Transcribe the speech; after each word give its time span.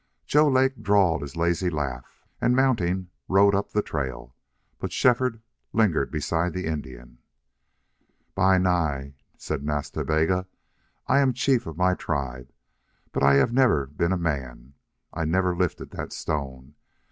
Joe 0.25 0.47
Lake 0.47 0.81
drawled 0.81 1.21
his 1.21 1.35
lazy 1.35 1.69
laugh 1.69 2.23
and, 2.41 2.55
mounting, 2.55 3.11
rode 3.27 3.53
up 3.53 3.69
the 3.69 3.83
trail. 3.83 4.35
But 4.79 4.91
Shefford 4.91 5.43
lingered 5.73 6.09
beside 6.09 6.53
the 6.53 6.65
Indian. 6.65 7.19
"Bi 8.33 8.57
Nai," 8.57 9.11
said 9.37 9.63
Nas 9.63 9.91
Ta 9.91 10.01
Bega, 10.03 10.47
"I 11.05 11.19
am 11.19 11.29
a 11.29 11.33
chief 11.33 11.67
of 11.67 11.77
my 11.77 11.93
tribe, 11.93 12.51
but 13.11 13.21
I 13.21 13.35
have 13.35 13.53
never 13.53 13.85
been 13.85 14.11
a 14.11 14.17
man. 14.17 14.73
I 15.13 15.23
never 15.23 15.55
lifted 15.55 15.91
that 15.91 16.13
stone. 16.13 16.73